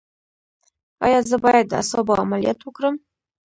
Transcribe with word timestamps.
ایا 1.05 1.19
زه 1.29 1.35
باید 1.43 1.65
د 1.67 1.73
اعصابو 1.79 2.13
عملیات 2.23 2.59
وکړم؟ 2.63 2.95